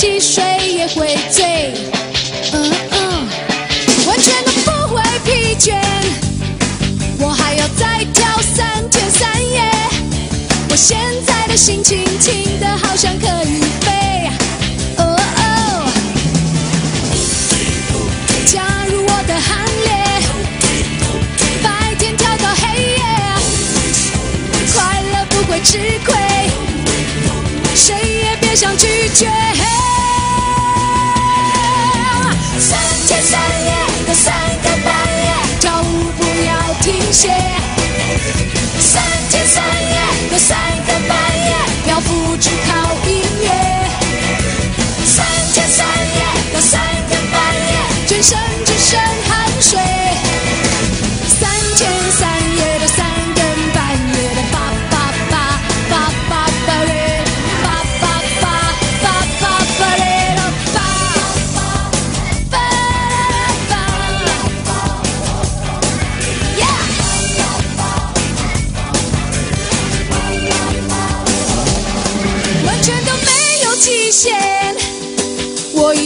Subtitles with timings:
[0.00, 1.49] 汽水也会醉，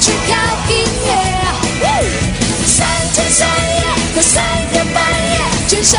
[0.00, 0.32] 只靠
[0.70, 1.10] 音乐。
[2.64, 3.82] 三天三夜
[4.14, 5.02] 到三更半
[5.32, 5.98] 夜，全身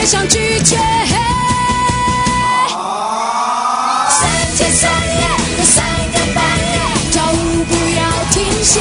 [0.00, 0.76] 也想拒绝。
[4.08, 5.28] 三天三夜
[5.58, 5.84] 到三
[6.14, 6.80] 更半夜，
[7.12, 8.02] 跳舞不要
[8.32, 8.80] 停歇。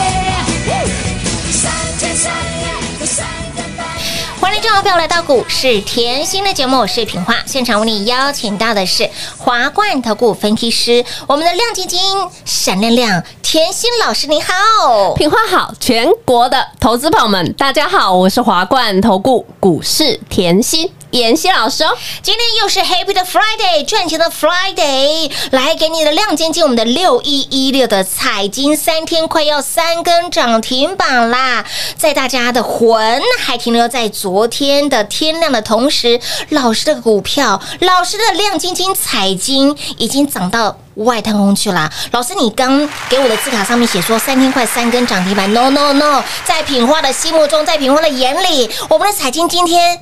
[1.52, 1.70] 三
[2.00, 4.02] 天三夜到三更半夜。
[4.40, 5.82] 欢迎众好朋友来到股市。
[5.82, 7.36] 甜心的节目，我是品花。
[7.46, 12.00] 现场为你邀请到的是华冠投顾分析师，我们的亮晶晶、
[12.46, 15.14] 闪亮亮、甜心老师，你好。
[15.16, 20.18] 品花好，全国的投资朋友们，大家好，我是华冠投顾股市。
[20.30, 21.98] 甜心妍希老师哦。
[22.22, 31.66] 今天又是 Happy 的 Friday，赚钱的 Friday，来给你的亮晶晶，我们的六一一六的彩金三天快要三根涨停板啦，
[31.98, 36.20] 在大家的魂还停留在昨天的天亮的同时，
[36.50, 40.78] 老师的股票，老师的亮晶晶彩金已经涨到。
[40.96, 41.90] 外太空去啦！
[42.12, 42.78] 老师，你刚
[43.08, 49.98] 给我的字卡上面写说三天快三根涨停板，no no no，在品花的心目中，在品花的眼里，我们的彩金今天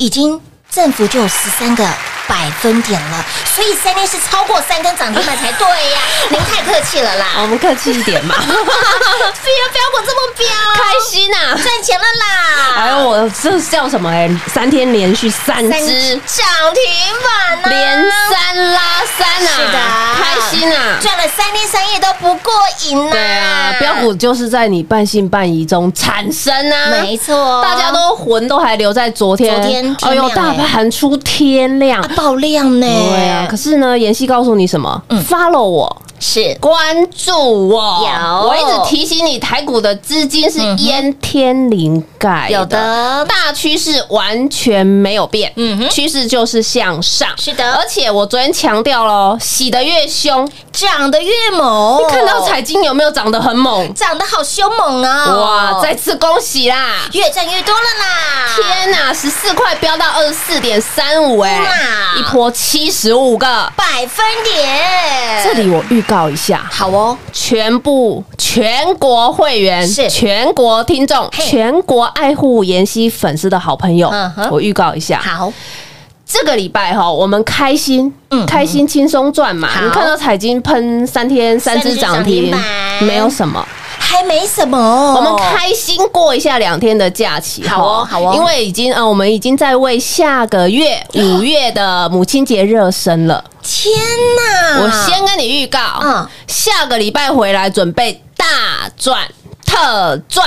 [0.00, 1.86] 已经政府就十三个
[2.30, 3.24] 百分点了，
[3.56, 5.98] 所以三天是超过三根涨停板才对呀！
[6.28, 10.46] 您太客气了啦， 我们客气一点嘛， 非要标股这么飙，
[10.76, 11.58] 开心啊！
[11.60, 12.76] 赚钱了啦！
[12.76, 14.08] 哎呦，我这叫什么？
[14.08, 16.82] 哎，三天连续三三只，涨停
[17.24, 18.80] 板呢，连三拉
[19.18, 19.50] 三啊！
[19.56, 19.78] 是的，
[20.16, 20.98] 开心啊！
[21.00, 22.52] 赚了三天三夜都不过
[22.86, 23.10] 瘾呐！
[23.10, 36.02] 对啊，标股就是在你半信半疑中产生啊，没错，大家都魂都还留在昨天，昨天天哎呦，大盘出天亮啊，爆量呢，对啊，可是呢，妍希告诉你什么？Follow 我。
[36.22, 36.54] 是。
[36.60, 36.78] 关
[37.10, 38.48] 注我，有。
[38.48, 43.24] 我一直提醒你，台股的资金是淹天灵盖有的。
[43.26, 45.88] 大趋势完全没有变，嗯哼。
[45.88, 47.72] 趋势就是向上，是的。
[47.72, 53.92] 而且我昨天强调了，洗得越凶，涨得越猛，你看到彩金有没有涨得很猛？
[53.94, 55.24] 涨得好凶猛啊！
[55.34, 57.08] 哇，再次恭喜啦！
[57.14, 58.54] 越赚越多了啦！
[58.56, 61.58] 天呐，十四块飙到二十四点三五，哎。
[61.58, 61.66] 哇，
[62.18, 63.46] 一波七十五个。
[63.76, 70.08] 百分点，这里我预告一下，好哦，全部全国会员是。
[70.08, 75.52] 全国听众、全国爱护妍希粉丝的好朋友嗯，我预告一下，好，
[76.26, 79.68] 这个礼拜哈，我们开心，嗯开心轻松赚嘛。
[79.68, 79.84] 好。
[79.84, 82.54] 你看到彩金喷三天三只涨停
[83.00, 83.66] 没有什么，
[84.10, 93.42] 还没什么，我们开心过一下两天的假期，好哦好哦因为已经呃，我们已经在为下个月五月的母亲节热身了。
[93.62, 93.94] 天
[94.36, 94.82] 哪！
[94.82, 98.46] 我先跟你预告，嗯下个礼拜回来准备大
[98.96, 99.20] 赚
[99.64, 100.44] 特赚。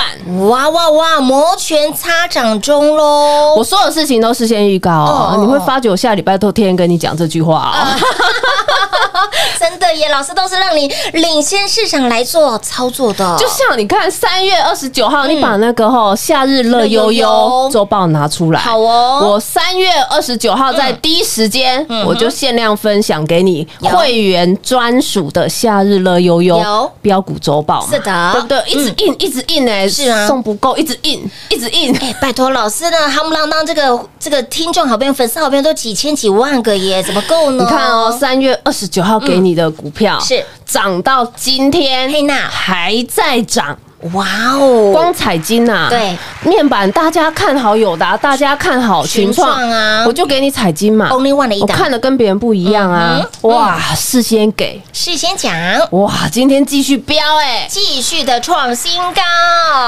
[0.48, 3.54] 哇哇哇，摩拳擦掌中喽！
[3.56, 7.96] 我所有事情都事先预告哦哦，你会发觉我下礼拜都天天跟你讲这句话哦。
[9.58, 18.60] 真的耶，老师都是让你领先市场来做操作的，就像你看，三月二十九号，你把那个吼夏日乐悠悠周报拿出来。
[18.60, 19.20] 好哦。
[19.22, 28.32] 我三月二十九号在第一时间，我就限量分享给你会员专属的夏日乐悠悠标股周报，是的。
[28.32, 28.62] 对不对？
[28.66, 30.26] 一直印，一直印哎，是啊。
[30.26, 31.94] 送不够，一直印，一直印。
[31.98, 37.62] 哎，拜托老师呢，夯不啷当这个这个听众好朋友、粉丝好朋友都几千几万个耶，怎么够呢？
[37.62, 43.78] 你看哦，三月二十九号给你的股票是涨到今天，嘿娜还在涨。
[44.12, 46.16] 哇哦，光彩金呐、对。
[46.42, 50.04] 面板大家看好友达，大家看好群创啊。
[50.06, 51.08] 我就给你彩金嘛。
[51.08, 53.18] Only one 的一我看的跟别人不一样啊。
[53.40, 55.54] 哇，事先给，事先讲，
[55.92, 59.22] 哇，今天继续飙哎、继续的创新高，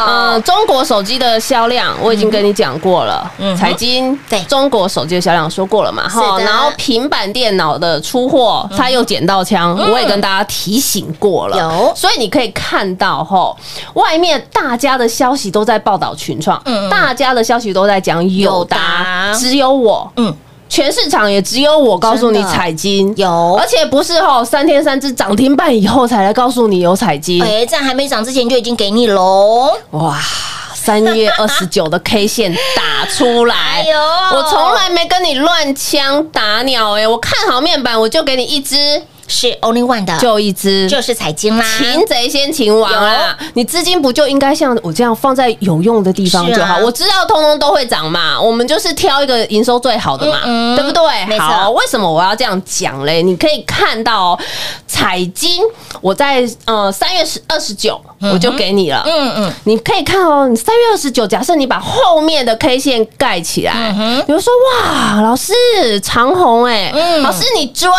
[0.08, 4.40] 嗯，中国手机的销量我已经跟你讲过了，嗯彩金对。
[4.44, 6.24] 中国手机的销量说过了嘛，是的。
[6.24, 11.92] 嗯然后平板电脑的出货，他又捡到枪，我也跟大家提醒过了，有。
[11.94, 13.54] 所以你可以看到吼，
[14.06, 18.76] 外面大家的消息都在报道群创，嗯大家的消息都在讲友友达。
[18.76, 20.32] 达，只有我，嗯，
[20.68, 23.12] 全市场也只有我告诉你彩金。
[23.16, 23.56] 有。
[23.58, 30.16] 而且不是吼三天三只涨停板以后才来告诉你有彩金，哎，在还没涨之前就已经给你喽，哇，
[30.72, 33.84] 三月二十九的 K 线打出来，
[34.32, 43.36] 我从来没跟你乱枪打鸟哎、我看好面板，我就给你一只，是 Only One 的，就一只，就是彩金啦，擒贼先擒王啊！
[43.54, 46.74] 你资金不就应该像我这样放在有用的地方就好？
[46.74, 46.78] 啊。
[46.78, 50.76] 我知道通通都会涨嘛，我们就是挑一个营收最好的嘛，嗯嗯。
[50.76, 51.38] 对不对？
[51.38, 53.22] 好，为什么我要这样讲嘞？
[53.22, 54.38] 你可以看到哦
[54.86, 55.62] 彩金，
[56.00, 58.00] 我在呃三月十二十九
[58.32, 64.52] 我就给你了，嗯嗯，你可以看哦，你三月二十九，假设你把后面的 K 线盖起来，嗯你会说
[64.84, 65.52] 哇，老师
[66.00, 67.22] 长虹哎、嗯。
[67.22, 67.90] 老师你追。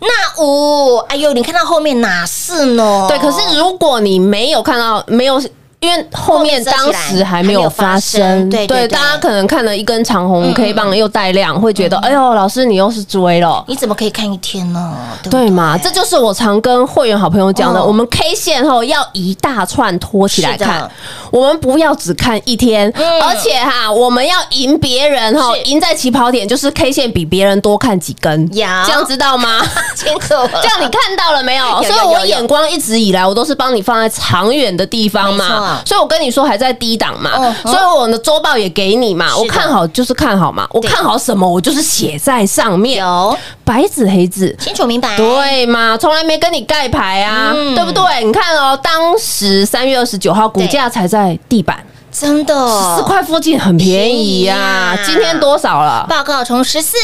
[0.00, 3.06] 那五，哎呦，你看到后面哪是呢？
[3.08, 5.42] 对，可是如果你没有看到，没有。
[5.82, 12.02] 因为后面当时还没有发生，对对对大家可能看了一根长红 K 棒又带量，会觉得，嗯。
[12.04, 13.64] 哎呦，老师你又是追了。
[13.66, 14.94] 你怎么可以看一天呢？
[15.28, 15.76] 对嘛？
[15.76, 20.88] 这就是我常跟会员好朋友讲的，哦我们 K 线后要一大串拖起来看，
[21.32, 23.20] 我们不要只看一天，嗯。
[23.22, 29.60] 而且哈，我们要赢别人哈，赢在起跑点，就是 K 线比别人多看几根，有这样知道吗？
[29.96, 31.66] 清楚了，这样你看到了没有？
[31.82, 39.36] 有所以我眼光一直以来，我都是帮你放在长远的地方嘛所以我跟你说还在低档嘛嗯，所以我的周报也给你嘛。
[39.36, 44.54] 我看好就是看好嘛，我看好什么，我就是写在上面，有白纸黑字。
[44.58, 48.24] 清楚明白，对嘛，从来没跟你盖牌啊，嗯对不对？
[48.24, 56.06] 你看哦，当时三月二十九号股价才在地板真的十四块附近，很便宜呀、今天多少了？
[56.08, 56.96] 报告从十四。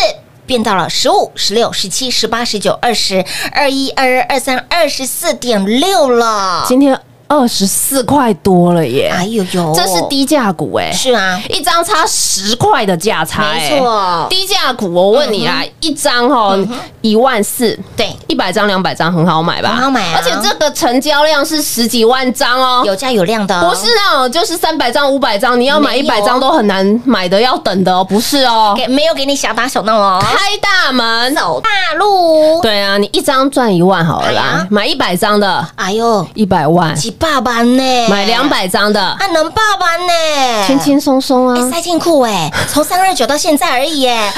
[0.46, 3.22] 变到了十五、十六、十七、十八、十九、二十、
[3.52, 6.64] 二一、二二、二三、二十四点六了。
[6.66, 6.98] 今天
[7.28, 14.26] 二十四块多了耶，哎呦呦，这是低价股哎，是啊，一张差十块的价差哎，没错。
[14.30, 16.56] 低价股我问你啦，一张哈
[17.02, 19.70] 一万四，对，一百张两百张很好买吧？
[19.70, 20.14] 很好买啊。
[20.16, 22.82] 而且这个成交量是十几万张哦。
[22.87, 23.54] 有价有量的。
[23.61, 28.73] 哦，不是那种就是三百张、五百张，你要买一百张都很难买的，要等的哦，不是哦。
[28.75, 31.68] 给没有给你小打小闹哦，开大门，走大
[31.99, 35.66] 路，对啊，你一张赚一万好了啦哎，买一百张的。
[35.76, 38.08] 哎呦，一百万，几百万呢？
[38.08, 39.00] 买两百张的。
[39.00, 41.70] 啊，能八万呢，轻轻松松哎，啊。
[41.70, 44.32] 塞进库哎， 从三二九到现在而已哎，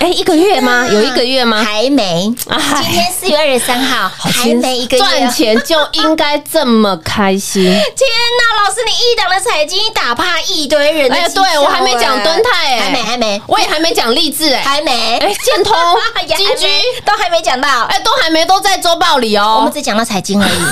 [0.00, 0.86] 哎，一个月吗？
[0.88, 1.62] 有一个月吗？
[1.62, 2.58] 还没，哎。
[2.82, 7.62] 今天四月二十三号，还没一个月，赚钱就应该这么开心。
[7.64, 11.28] 天呐，老师，你一档的彩金打趴一堆人的哎。
[11.28, 13.42] 对我还没讲敦泰哎，还没还没。
[13.46, 15.74] 我也还没讲励志哎，还没，哎，建通
[16.36, 16.68] 金居，
[17.04, 19.56] 都还没讲到，哎，都还没都在周报里哦。
[19.58, 20.62] 我们只讲到财经而已。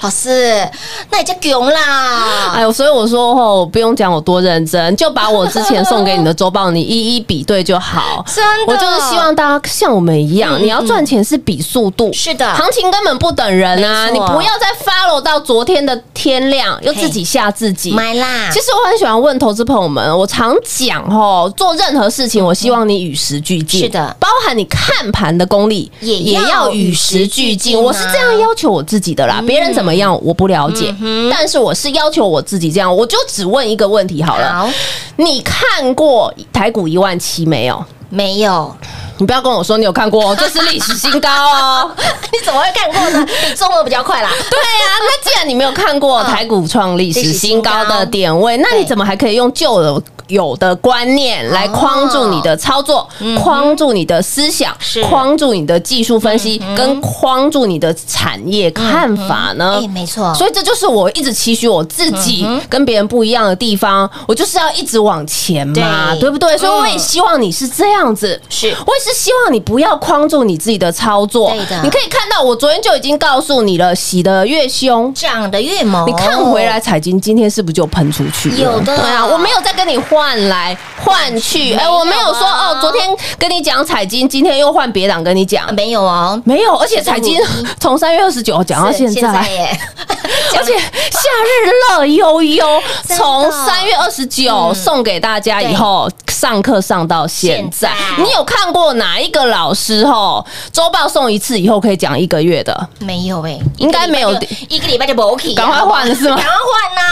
[0.00, 0.61] 老师，
[1.10, 2.52] 那你就穷啦！
[2.54, 8.24] 哎呦，所以我说哦，不用讲我多认真，就把我之前送给你的周报，你一一比对就好。
[8.34, 14.08] 真的我就是希望大家像我们一样，嗯你要赚钱是比速度，是的行情根本不等人啊！
[14.10, 17.92] 你不要再 follow 到昨天的天亮，又自己吓自己。
[17.92, 23.80] 买啦，其实我很喜欢问投资朋友们，我常讲哦，做任何事情，我希望你与时俱进。
[23.80, 27.80] 是的包含你看盘的功力也要与时俱进。
[27.80, 30.94] 我是这样要求我自己的啦，别人怎么样我不了解，
[31.30, 32.94] 但是我是要求我自己这样。
[32.94, 34.70] 我就只问一个问题好了，好，
[35.16, 37.84] 你看过台股一万七没有？
[38.08, 38.70] 没有，
[39.16, 41.90] 你不要跟我说你有看过哦， 这是历史新高哦。
[42.30, 43.26] 你怎么会看过呢？
[43.48, 44.28] 你 中文比较快啦。
[44.50, 53.06] 对啊，那既然你没有看过台股创历史新高的点位，那你怎么还可以用旧的有的观念来框住你的操作，
[53.38, 54.74] 框住你的思想，
[55.08, 59.78] 框住你的技术分析，跟框住你的产业看法呢？
[59.82, 59.86] 哎，？
[59.86, 66.22] 没错，所以这就是我一直期许我自己跟别人不一样的地方，我就是要一直往前嘛，对。
[66.22, 66.56] 对不对？
[66.56, 68.68] 所以我也希望你是这样子，是。
[68.86, 71.52] 我也是希望你不要框住你自己的操作。
[71.82, 75.12] 你可以看到，我昨天就已经告诉你了，洗的越凶。
[75.12, 78.56] 涨的越猛，你看回来，彩金今天是不是就喷出去了？
[78.56, 80.78] 有的对啊，我没有在跟你换来。
[81.04, 85.66] 换去，哎，我没有说哦，昨天跟你讲彩金，今天又换别档跟你讲。
[85.66, 87.38] 啊，没有哦，没有，而且彩金
[87.78, 89.80] 从三月二十九讲到现是在，耶，
[90.56, 92.82] 而且夏日乐悠悠
[93.16, 97.92] 从三月二十九送给大家以后，上课上到现在。
[98.18, 100.44] 你有看过哪一个老师吼？
[100.72, 102.88] 周报送一次以后可以讲一个月的？
[103.00, 104.32] 没有哎，应该没有。
[104.68, 106.36] 一个礼拜就不 OK，赶快换了是吗？
[106.36, 107.02] 赶快换呐！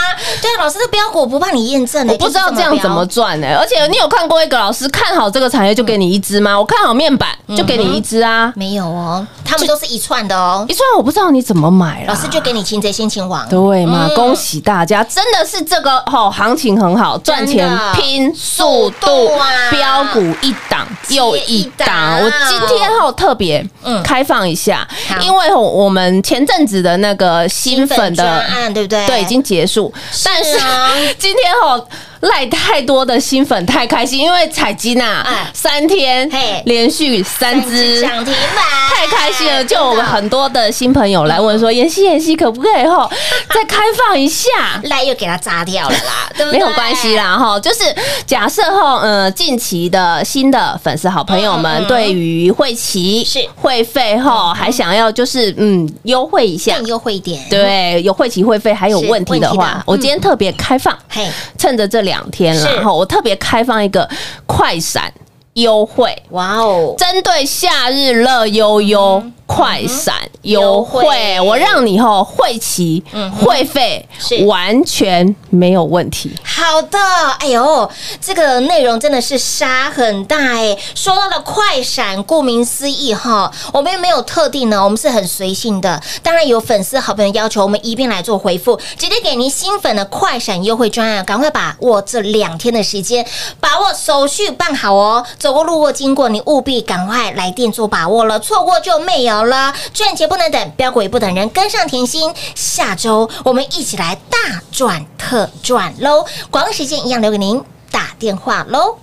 [0.42, 6.58] 对啊，老师的标股不怕你验证的，我不知道这样怎么赚呢、而且你有看过一个老师看好这个产业就给你一支吗？
[6.58, 10.64] 我看好面板就给你一支啊，没有哦，他们都是一串的哦。
[10.68, 14.06] 一串我不知道你怎么买啦老师就给你擒贼先擒王，对嘛？
[14.08, 22.20] 嗯恭喜大家，真的是这个吼行情很好，赚钱拼速度啊，标股一档又一档档。
[22.20, 28.40] 我今天吼特别嗯开放一下好，因为吼我们前阵子的那个新粉专的。
[28.40, 29.06] 案对不对？
[29.06, 29.92] 对，已经结束，
[30.24, 31.86] 但是啊 今天吼
[32.20, 39.64] 赖太多的新粉太开心，因为彩金啊哎，三天嘿连续三支涨停板，太开心了！
[39.64, 43.10] 就我们很多的新朋友来问说，妍希妍希可不可以后
[43.54, 44.48] 再开放一下？
[44.84, 46.58] 赖又给它炸掉了啦，对不对？
[46.58, 47.16] 没有关系。
[47.16, 47.82] 啦，哈，就是
[48.26, 61.26] 假设后，呃，近期的新的粉丝好朋友们对于会期是会费后，还想要就是嗯优惠一下更，优惠一点，，对，有会期会费还有问题的话，我今天特别开放，嘿，
[61.58, 64.08] 趁着这两天了，是然后我特别开放一个
[64.46, 65.12] 快闪
[65.52, 66.20] 优惠。
[66.30, 69.22] 哇哦，针对夏日乐悠悠
[69.52, 73.02] 快闪优优惠惠，我让你吼会期
[73.36, 76.30] 会费是完全没有问题。
[76.44, 76.96] 好的，
[77.40, 77.90] 哎呦，
[78.20, 80.78] 这个内容真的是杀很大哎。
[80.94, 86.00] 说到了快闪，顾名思义哈，我们也没有特定呢，我们是很随性的。
[86.22, 93.26] 当然有粉丝好朋友要求，我们一并来做回复，直接给您新粉的快闪优惠专案，赶快把握这两天的时间，
[93.58, 95.26] 把握手续办好哦。
[95.38, 99.74] 走过路过经过，你务必赶快来电做把握了，错过就没有好了。
[99.94, 102.30] 赚钱不能等，标股也不等人，跟上甜心。
[102.54, 106.26] 下周我们一起来大赚特赚喽！
[106.50, 108.98] 广告时间一样留给您打电话喽。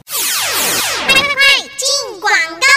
[2.19, 2.67] 广告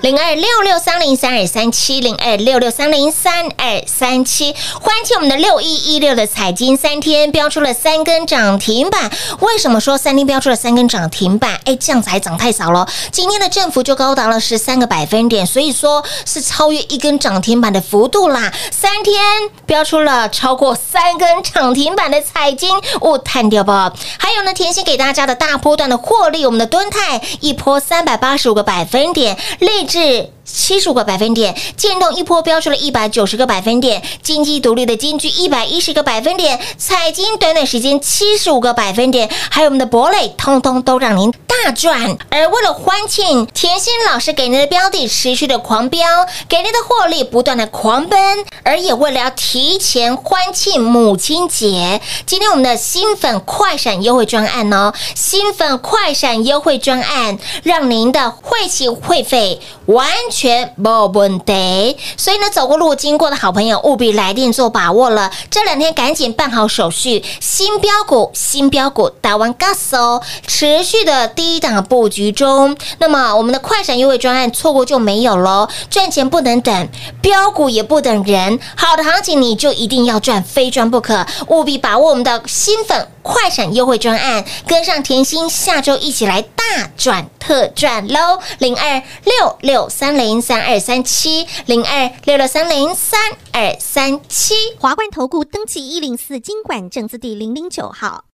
[0.00, 9.10] 零二六六三零三二三七零二六六三零三二三七，欢庆我们的六一一六的彩金三天标出了三根涨停板。
[9.40, 11.60] 为什么说三天标出了三根涨停板？
[11.64, 12.88] 哎，这样子还涨太少了。
[13.10, 18.52] 今天的振幅就高达了十三个百分点，所以说是超越一根涨停板的幅度啦。
[18.70, 19.20] 三天
[19.66, 23.92] 标出了超过三根涨停板的彩金，我探掉吧。
[24.18, 30.30] 还有呢，甜心给大家的大波段的获利，我们的敦泰一波三百八十五个百分点，励志。
[30.44, 42.18] 七十五个百分点，建动一波飙出了一百九十个百分点，经济独立的金居一百一十个百分点，彩金短短时间七十五个百分点，还有我们的博磊，通通都让您大赚。
[42.30, 60.08] 而为了欢庆甜心老师给您的标的持续的狂飙，给您的获利不断的狂奔，而也为了要提前欢庆母亲节，今天我们的新粉快闪优惠专案哦，新粉快闪优惠专案，让您的会期会费完。
[60.32, 65.30] 全没问题，所以呢，走过路经过的好朋友务必来电做把握了。
[65.50, 72.74] 这两天赶紧办好手续，新标股、新标股打完 gas 哦，持续的低档布局中。
[72.98, 76.88] 那么我们的快闪优惠专案错过就没有喽，赚钱不能等，
[77.20, 78.58] 标股也不等人。
[78.74, 88.40] 好的行情你就一定要赚，非赚不可，务必把握我们的新粉快闪优惠专案，跟上甜心，下周一起来大赚特赚喽！
[88.58, 90.32] 零二六六三零。
[90.32, 93.20] 零三二三七零二六六三零三
[93.52, 98.24] 二三七华冠投顾登记一零四经管证字第零零九号，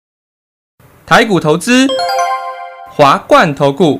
[1.05, 1.87] 台股投资
[2.89, 3.99] 华冠投顾。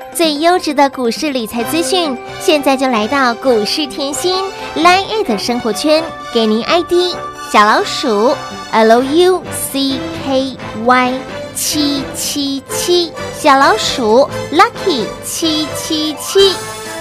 [0.13, 4.35] 最优质的股市理财资讯，现在就来到股市甜心
[4.75, 6.03] Line 的生活圈，
[6.33, 7.15] 给您 ID。
[7.51, 8.35] 小老鼠
[8.71, 11.13] L U C K Y
[11.55, 16.53] 七七七，小老鼠 Lucky 七七七，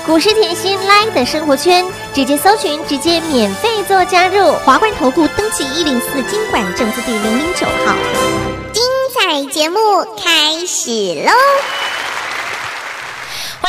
[0.06, 1.84] 股市甜心 Line 的生活圈，
[2.14, 4.52] 直接搜寻，直接免费做加入。
[4.64, 7.94] 华冠投顾登记一零四经管证字第零零九号，
[8.72, 8.82] 精
[9.14, 9.78] 彩节目
[10.16, 10.90] 开始
[11.24, 11.89] 喽！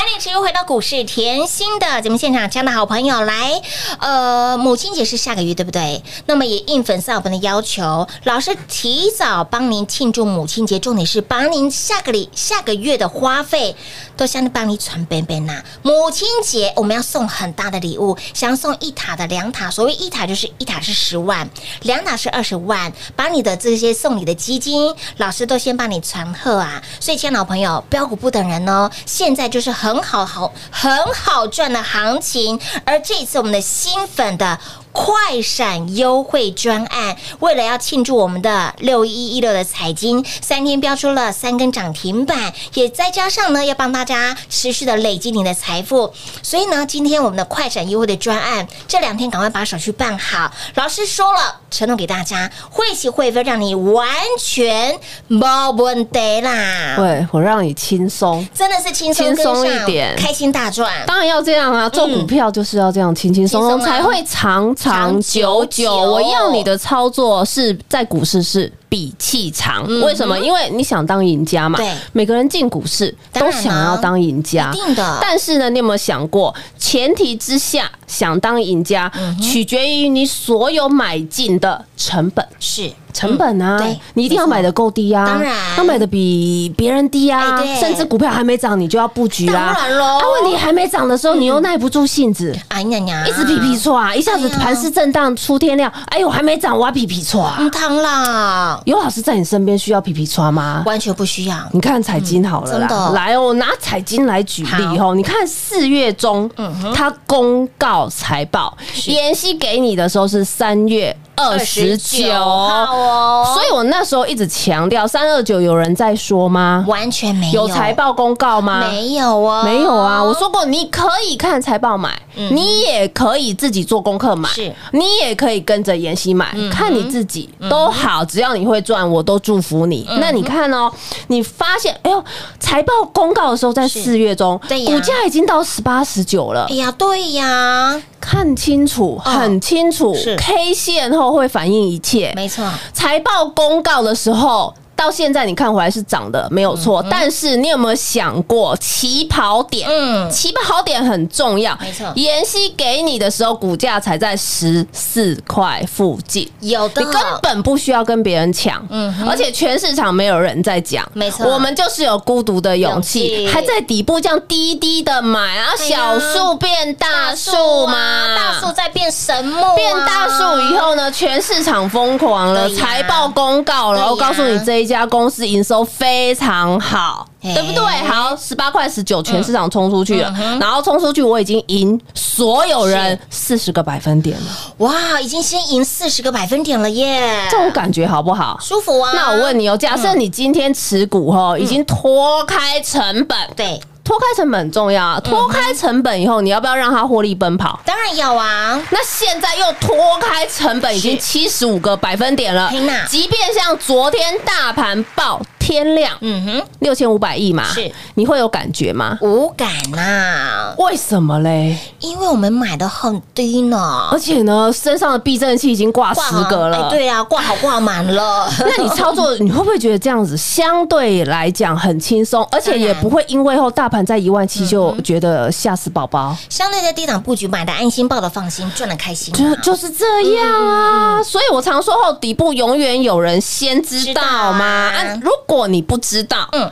[0.02, 3.62] 欢迎持续回到股市甜心的节目现场，亲爱的好朋友来，
[4.00, 6.02] 呃，母亲节是下个月，对不对？
[6.26, 13.76] 那么也应粉丝朋友的要求，老师提早帮您庆祝母亲节，重点是把您下个礼下个月的花费
[14.18, 15.62] 都相当帮你传本本呐。
[15.84, 21.48] 母亲节我们要送很大的礼物，想要送一塔的两塔，所谓一塔就是一塔是十万，
[21.84, 26.82] 两塔是二十万，把你的这些送礼的基金，老师都先帮你传贺啊。
[27.00, 34.58] 所以，亲爱的好朋友，标股不等人哦，现在就是很很好好很好赚的行情，而这次我们的新粉的。
[34.92, 50.52] 快闪优惠专案，为了要庆祝我们的六一一六的彩金三天标出了三根涨停板，也再加上呢要帮大家持续的累积您的财富，所以呢今天我们的快闪优惠的专案这两天赶快把手续办好。
[50.76, 54.08] 老师说了，承诺给大家会期会费让你完
[54.40, 60.92] 全没问题啦，对我让你轻松，真的是轻松轻松一点开心大赚。
[61.08, 61.88] 当然要这样啊！
[61.90, 65.94] 做股票就是要这样轻轻松松，才会长长久久久。
[65.94, 70.38] 我要你的操作是在股市是比气长，为什么？
[70.40, 71.78] 因为你想当赢家嘛。
[71.78, 82.44] 对每个人进股市都想要当赢家，一定的但是呢，你有没有想过，前提之下想当赢家，嗯取决于你所有买进的成本。
[82.60, 83.78] 是成本啊，
[84.14, 89.74] 你一定要买的够低啊，当然要买的比别人低啊，甚至股票还没涨你就要布局啦。
[89.76, 92.56] 当然喽啊，问题还没涨的时候，你又耐不住性子。
[92.70, 94.14] 哎呀呀，一直皮皮错啊！
[94.14, 97.58] 一下子盘势震荡出天亮，哎呦，还没涨，我要皮皮错啊！
[97.60, 100.84] 嗯汤啦，有老师在你身边需要皮皮错吗？
[100.86, 101.56] 完全不需要。
[101.72, 105.14] 你看彩金好了啦，嗯真的来哦，我拿彩金来举例哦。
[105.16, 116.86] 你看四月中，嗯他公告财报，妍希给你的时候是三月二十九号哦所以我那时候一直强调三二九有人在说吗？
[116.88, 118.80] 完全没有有财报公告吗？
[118.90, 124.74] 没有哦，没有啊，我说过你可以看财报买，你也可以自己做功课买，是。
[124.92, 130.08] 你也可以跟着妍希买，看你自己都好，只要你会赚，我都祝福你。
[130.20, 130.92] 那你看哦，
[131.28, 132.24] 你发现哎呦，
[132.60, 134.94] 财报公告的时候在四月中，对呀。
[134.94, 136.66] 股价已经到十八十九了。
[136.70, 144.74] 哎，呀，对呀，看清楚，很清楚是，K 线后会反映一切，没错，财报公告的时候。
[145.02, 147.04] 到现在你看回来是涨的，没有错。
[147.10, 149.90] 但是你有没有想过起跑点？
[149.90, 150.30] 嗯。
[150.30, 151.76] 起跑点很重要。
[151.82, 152.12] 没错。
[152.16, 156.50] 妍希给你的时候，股价才在十四块附近。
[156.60, 157.02] 有的。
[157.02, 161.48] 你根本不需要跟别人抢，嗯而且全市场没有人在讲，没错。
[161.48, 177.26] 我们就是有孤独的勇气，勇还在底部这样低低的买，然后小树变大树嘛，啊大树在变神木啊，变大树以后呢，全市场疯狂了，财报公告了，对呀我告诉你这一家公司营收非常好。
[177.44, 177.84] 哎对不对？
[178.08, 184.46] 好，十八块十九，全市场冲出去了，嗯然后冲出去，我已经赢所有人四十个百分点了，
[184.78, 188.60] 哇，已经先赢四十个百分点了耶，这种感觉好不好？
[188.62, 189.12] 舒服啊。
[189.16, 197.80] 那我问你哦，假设你今天持股哦已经脱开成本，对，脱开成本很重要啊，脱开成本以后，你要不要让它获利奔跑？
[197.86, 202.70] 当然有啊，那现在又脱开成本，已经七十五个百分点了。
[203.08, 209.18] 即便像昨天大盘爆天量嗯哼，六千五百亿嘛，是你会有感觉吗？
[209.22, 211.78] 无感呐，为什么嘞？
[212.00, 216.88] 因为我们买的很低呢而，且呢，身上的避震器已经挂十好个了。
[216.88, 218.52] 哎对啊，挂好挂满了。
[218.60, 226.36] 那你操作，你会不会觉得这样子相对来讲很轻松，而且也不会因为后大盘在一万七就觉得吓死宝宝？
[226.50, 229.38] 相对在低档布局买的安心，抱的放心，赚的开心啊。
[229.38, 234.92] 就就是这样啊，所以我常说后底部永远有人先知知道道嘛。
[235.22, 236.64] 如果你不知道，嗯。
[236.64, 236.72] 嗯。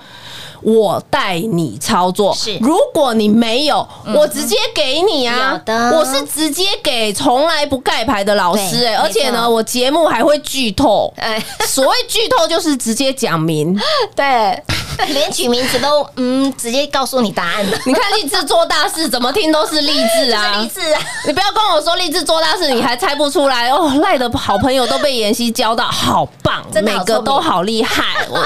[0.61, 2.35] 我带你操作。
[2.35, 5.57] 是，如果你没有，我直接给你啊！
[5.63, 5.91] 的。
[5.97, 11.13] 我是直接给从来不盖牌的老师哎、对而且呢，我节目还会剧透。
[11.15, 13.73] 哎，所谓剧透就是直接讲明，
[14.13, 14.61] 对，
[15.07, 17.77] 连取名字都嗯，直接告诉你答案了。
[17.85, 20.57] 你看励志做大事，怎么听都是励志啊！
[20.61, 21.01] 励志啊！
[21.25, 23.91] 你不要跟我说励志做大事，你还猜不出来哦。
[24.01, 28.37] 赖的好朋友都被妍希教到，好棒，真的好每个都好厉害，我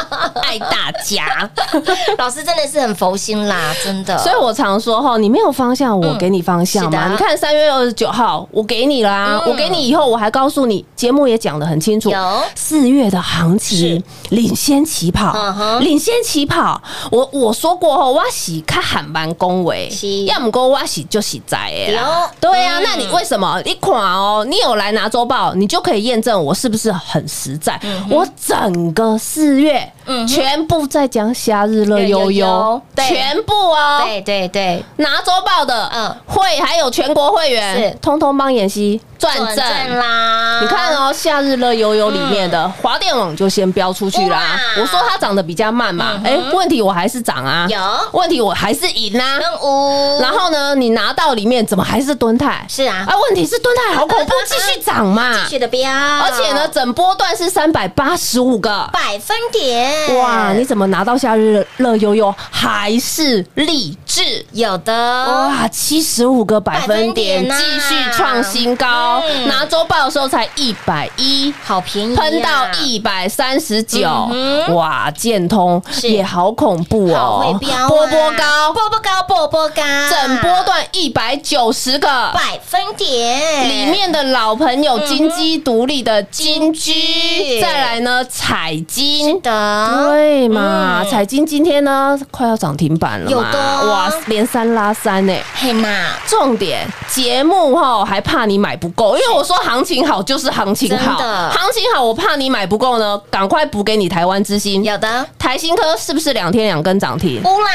[0.42, 1.50] 爱大家。
[2.18, 4.18] 老师真的是很佛心啦，真的。
[4.20, 7.10] 所以我常说哈，你没有方向，我给你方向嘛。
[7.10, 12.12] 你看三月二十九号，我给你啦，嗯我给你以后，我还告诉你，节目也讲的很清楚，
[12.56, 16.82] 四月的行情领先起跑嗯，领先起跑。
[17.12, 19.90] 我我说过后，我是看喊班恭维，
[20.28, 22.02] 要么过我是就是在的啦。
[22.02, 24.46] 有对啊，嗯那你为什么一款哦？
[24.48, 27.80] 你有来拿周报，你就可以验证我是不是很实在。
[28.10, 34.02] 我整个四月嗯全部在讲夏日乐悠悠全部哦。
[34.04, 40.00] 对对对，拿周报的，嗯嗯，会还有全国会员，通通帮妍希赚转正。
[40.00, 40.60] 啦。
[40.62, 44.60] 你看哦，夏日乐悠悠里面的华电网就先标出去啦。
[44.80, 47.80] 我说它涨得比较慢嘛，哎，问题我还是涨啊，有
[48.12, 49.40] 问题我还是赢啊。
[49.40, 52.66] 任务，然后呢，你拿到里面怎么还是蹲泰？
[52.70, 55.50] 是啊啊，问题是蹲泰好恐怖，继续涨嘛 继。
[55.50, 58.90] 续的标，而且呢，整波段是三百八十五个。
[58.92, 64.46] 百分点，哇，你怎么拿到夏日乐悠悠还是励志？
[64.52, 64.94] 有的。
[64.94, 69.24] 哇，七十五个百分点，继续创新高。
[69.28, 69.48] 嗯。
[69.48, 71.52] 拿周报的时候才一百一。
[71.64, 74.30] 好便宜啊，喷到一百三十九。
[74.32, 75.10] 嗯，哇！
[75.10, 83.68] 建通也好恐怖哦，波波高，波波高，波波高，整波段一百九十个，百分点。
[83.68, 89.42] 里面的老朋友金鸡独立的金居居，再来呢彩金。
[89.42, 91.10] 的，对嘛，嗯。
[91.10, 95.34] 彩金今天呢快要涨停板了嘛，有的哇，连三拉三呢。
[95.56, 95.90] 嘿嘛，
[96.28, 101.52] 重点节目后还怕你买不够，因为我说行情好就是行情好，的。
[101.52, 104.84] 行情好我怕你买不够呢，赶快补给你台湾之星。
[104.84, 107.42] 有的，台新科是不是两天两根涨停？
[107.44, 107.70] 乌啦，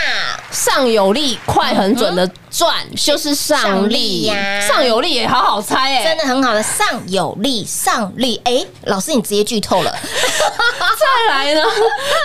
[0.51, 4.23] 上有力，快很准的赚就是上力。
[4.23, 4.61] 呀。
[4.61, 11.63] 上有力也好好猜哎、真的很好的，上有力，上力，哎，老师你直接剧透了， 再来呢，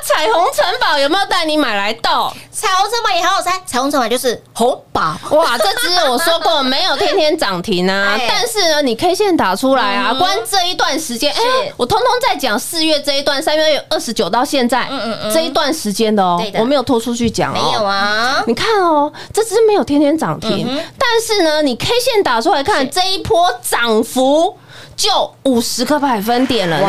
[0.04, 2.36] 彩虹城堡有没有带你买来到？
[2.52, 10.18] 彩虹城堡也好好猜，彩虹筹码就是红宝，哇，这只我说过没有天天涨停啊哎，但是呢，你 K 线打出来啊，嗯。
[10.18, 15.32] 光这一段时间，哎是，我通通在讲四月这一段，三月二十九到现在嗯嗯嗯。
[15.32, 16.60] 这一段时间的哦对，的。
[16.60, 17.86] 我没有拖出去讲没有哦。
[17.86, 20.66] 啊，你看哦，这只没有天天涨停
[20.98, 24.58] 但是呢，你 K 线打出来看，这一波涨幅
[24.96, 25.10] 就
[25.44, 26.88] 五十个百分点了呢。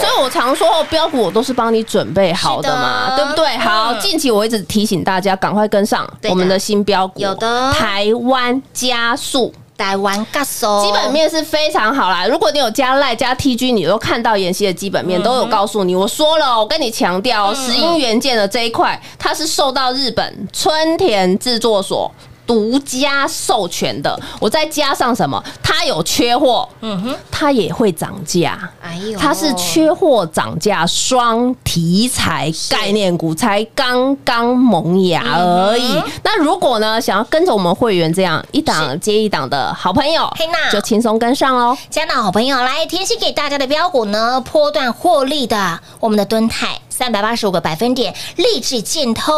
[0.00, 3.56] 所以我常说标股我都是帮你准备好的嘛，对不对？
[3.58, 9.52] 好，嗯近期我一直提醒大家赶快跟上我们的新标股，有的台湾加速。
[9.76, 12.26] 台湾嘎手基本面是非常好啦。
[12.26, 15.94] 如果你有加赖加 TG，你都看到妍希的基本面都有告诉你。
[15.94, 22.10] 我说了，我跟你强调，石英元件的这一块，它是受到日本春田制作所。
[22.48, 25.40] 独家授权的，我再加上什么？
[25.62, 36.02] 它有缺货，嗯哼，它也会涨价，哎呦它是缺货涨价双题材概念股，才刚刚萌芽而已。
[36.22, 41.76] 那如果呢，想要跟着我们会员这样一档接一档的好朋友嘿娜，就轻松跟上喽。
[41.90, 46.80] 加拿好朋友来，甜心给大家的标股呢，波段获利的，我们的敦泰。
[46.98, 49.32] 三百八十五个百分点，励志建通，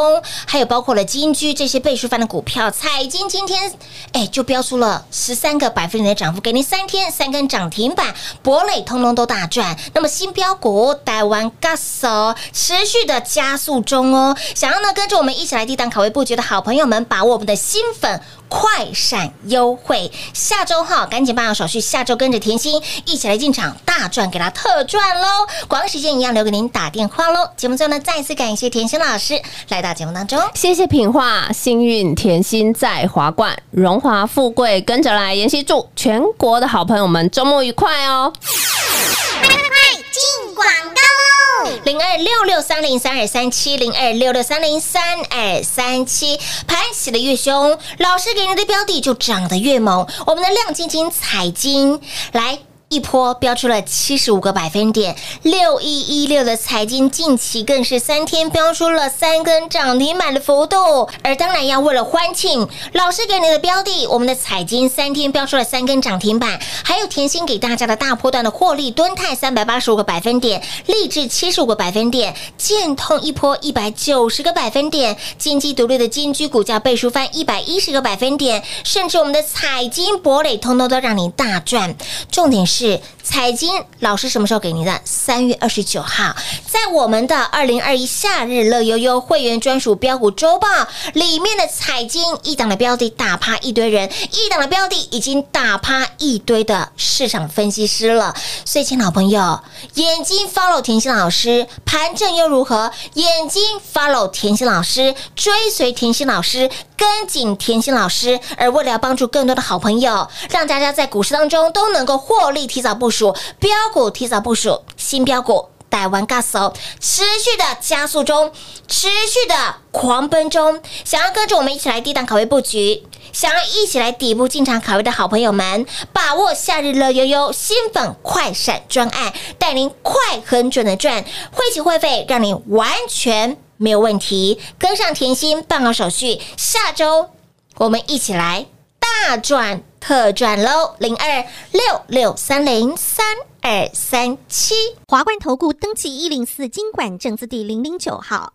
[0.46, 3.70] 还有包括了金居这些倍数翻的股票，彩金今天
[4.12, 9.76] 哎就标出了十三个百分点的涨幅，给您三天三根涨停板，博磊通通都大赚。
[9.92, 18.22] 那么新标股台湾 gas 持续的加速中哦，想要呢跟着我们一起来低档卡位布局的好朋友们，把握我们的新粉。
[18.50, 25.26] 快闪优惠，下周哈赶紧办好手续，下周跟着甜心一起来进场大赚，给他特赚喽！
[25.66, 27.48] 广告时间一样留给您打电话喽。
[27.56, 30.38] 节目最后呢，再次感谢甜心老师来到节目当中。
[30.54, 35.30] 谢谢品画，幸运甜心在华冠，荣华富贵跟着来。
[35.30, 38.32] 妍希祝全国的好朋友们周末愉快哦！
[40.20, 41.80] 进广告喽！
[41.84, 50.06] 零二六六三零三二三七零二六六三零三二三七，盘洗的越凶，老师给你的标的就涨得越猛。
[50.26, 51.98] 我们的亮晶晶彩金
[52.32, 52.58] 来。
[52.92, 61.08] 一波飙出了七十五个百分点，六一一六的财经近期更是三天飙出了三根涨停板的幅度。
[61.22, 81.94] 而当然要为了欢庆，老师给你的标的，我们的彩金三天飙出了三根涨停板，还有甜心给大家的大波段的获利，敦泰三百八十五个百分点，励志七十五个百分点，建通一波一百九十个百分点，金鸡独立的金居股价倍数翻一百一十个百分点，甚至我们的彩金博磊通通都让你大赚。
[82.32, 85.00] 重点是是彩金老师什么时候给您的？
[85.04, 86.34] 三月二十九号，
[86.66, 90.66] 在我们的二零二一夏日乐悠悠会员专属标股周报
[91.12, 98.34] 里面的彩金一档的标的打趴一堆人，一档的标的已经打趴一堆的市场分析师了。
[98.64, 99.60] 所以，请老朋友，
[99.94, 102.90] 眼睛 follow 甜心老师，盘正又如何？
[103.12, 103.62] 眼睛
[103.92, 108.38] follow 甜心老师，追随甜心老师，跟紧甜心老师。
[108.58, 115.70] 而为了要帮助更多的好朋友，让大家在股市当中都能够获利，提早部署标股，提早部署新标股。
[115.88, 118.52] 台湾 gas 哦，持续的加速中，
[118.86, 120.80] 持续的狂奔中。
[121.04, 130.14] 想要跟着我们一起来低档卡位布局，想要一起来底部进场卡位的好朋友们，把握夏日乐悠悠新粉快闪专案，带您快
[130.46, 134.60] 很准的赚，会起会费让你完全没有问题。
[134.78, 137.30] 跟上甜心办好手续，下周
[137.78, 138.66] 我们一起来
[138.98, 140.94] 大赚特赚喽！
[140.98, 143.24] 零二六六三零三
[143.62, 144.74] 二三七。
[145.08, 148.52] 华冠投顾登记一零四经管证字第零零九号。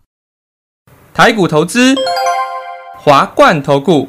[1.12, 1.94] 台股投资，
[2.98, 4.08] 华冠投顾。